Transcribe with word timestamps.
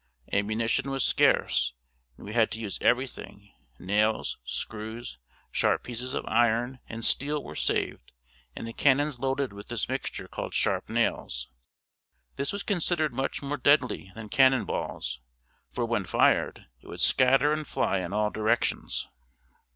Ammunition 0.33 0.89
was 0.89 1.05
scarce 1.05 1.73
and 2.17 2.25
we 2.25 2.33
had 2.33 2.49
to 2.49 2.59
use 2.59 2.79
everything; 2.81 3.53
nails, 3.77 4.39
screws, 4.43 5.19
sharp 5.51 5.83
pieces 5.83 6.15
of 6.15 6.25
iron 6.25 6.79
and 6.89 7.05
steel 7.05 7.43
were 7.43 7.53
saved 7.53 8.11
and 8.55 8.65
the 8.65 8.73
cannons 8.73 9.19
loaded 9.19 9.53
with 9.53 9.67
this 9.67 9.87
mixture 9.87 10.27
called 10.27 10.55
Sharp 10.55 10.89
Nails. 10.89 11.51
This 12.35 12.51
was 12.51 12.63
considered 12.63 13.13
much 13.13 13.43
more 13.43 13.57
deadly 13.57 14.11
than 14.15 14.29
cannon 14.29 14.65
balls, 14.65 15.21
for 15.71 15.85
when 15.85 16.05
fired, 16.05 16.65
it 16.81 16.87
would 16.87 16.99
scatter 17.01 17.53
and 17.53 17.67
fly 17.67 17.99
in 17.99 18.11
all 18.11 18.31
directions. 18.31 19.07